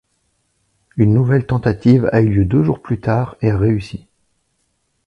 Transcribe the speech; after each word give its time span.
Une 0.97 1.13
nouvelle 1.13 1.45
tentative 1.45 2.09
a 2.11 2.21
eu 2.21 2.29
lieu 2.29 2.45
deux 2.45 2.63
jours 2.63 2.81
plus 2.81 2.99
tard 2.99 3.35
et 3.41 3.51
a 3.51 3.57
réussi. 3.59 4.07